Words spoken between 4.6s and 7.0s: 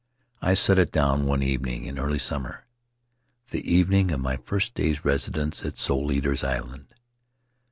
day's residence at Soul Eaters' Island.